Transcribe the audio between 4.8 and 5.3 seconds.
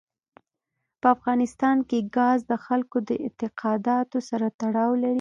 لري.